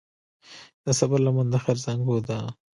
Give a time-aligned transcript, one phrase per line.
[0.85, 2.37] د صبر لمن د خیر زانګو ده.